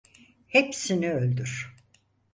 Hepsini 0.47 1.11
öldür! 1.13 1.73